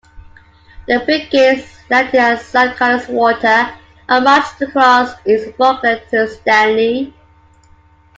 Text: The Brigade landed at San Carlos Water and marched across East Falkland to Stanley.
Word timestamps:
The 0.87 0.99
Brigade 1.05 1.63
landed 1.87 2.15
at 2.17 2.41
San 2.41 2.73
Carlos 2.75 3.07
Water 3.07 3.69
and 4.09 4.23
marched 4.25 4.59
across 4.59 5.13
East 5.27 5.55
Falkland 5.59 6.01
to 6.09 6.27
Stanley. 6.27 7.13